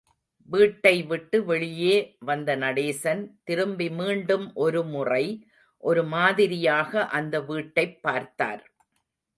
வீட்டைவிட்டு 0.45 1.45
வெளியே 1.45 2.15
வந்த 2.19 2.57
நடேசன், 2.57 3.29
திரும்பி 3.43 3.89
மீண்டும் 3.89 4.53
ஒருமுறை, 4.53 5.47
ஒரு 5.77 6.03
மாதிரியாக 6.03 7.05
அந்த 7.05 7.41
வீட்டைப் 7.41 8.01
பார்த்தார். 8.01 8.71